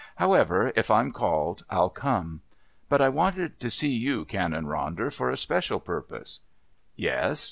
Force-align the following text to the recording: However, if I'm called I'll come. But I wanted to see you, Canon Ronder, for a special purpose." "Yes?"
However, 0.15 0.73
if 0.75 0.89
I'm 0.89 1.11
called 1.11 1.61
I'll 1.69 1.91
come. 1.91 2.41
But 2.89 3.01
I 3.01 3.09
wanted 3.09 3.59
to 3.59 3.69
see 3.69 3.93
you, 3.95 4.25
Canon 4.25 4.65
Ronder, 4.65 5.13
for 5.13 5.29
a 5.29 5.37
special 5.37 5.79
purpose." 5.79 6.39
"Yes?" 6.95 7.39